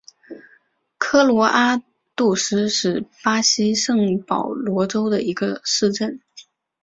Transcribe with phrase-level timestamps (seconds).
[0.97, 1.83] 科罗阿
[2.15, 6.19] 杜斯是巴西圣保罗州的一个市镇。